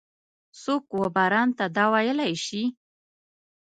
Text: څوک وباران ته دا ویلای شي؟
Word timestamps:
څوک 0.61 0.83
وباران 1.01 1.49
ته 1.57 1.65
دا 1.77 1.85
ویلای 1.93 2.33
شي؟ 2.45 2.63